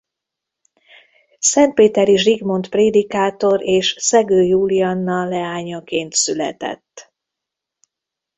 [1.39, 7.13] Szentpétery Zsigmond prédikátor és Szegő Julianna leányaként született.